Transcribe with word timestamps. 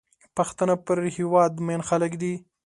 پښتانه 0.35 0.75
پر 0.85 0.97
هېواد 1.17 1.51
مین 1.65 1.81
خلک 1.89 2.11
دي. 2.21 2.33